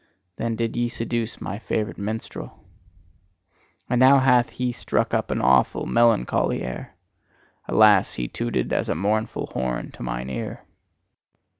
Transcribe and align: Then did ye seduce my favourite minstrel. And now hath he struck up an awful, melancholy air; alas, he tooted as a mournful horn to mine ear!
Then 0.37 0.55
did 0.55 0.75
ye 0.75 0.89
seduce 0.89 1.39
my 1.39 1.59
favourite 1.59 1.99
minstrel. 1.99 2.63
And 3.87 3.99
now 3.99 4.17
hath 4.17 4.49
he 4.49 4.71
struck 4.71 5.13
up 5.13 5.29
an 5.29 5.41
awful, 5.43 5.85
melancholy 5.85 6.63
air; 6.63 6.95
alas, 7.67 8.15
he 8.15 8.27
tooted 8.27 8.73
as 8.73 8.89
a 8.89 8.95
mournful 8.95 9.51
horn 9.53 9.91
to 9.91 10.01
mine 10.01 10.31
ear! 10.31 10.65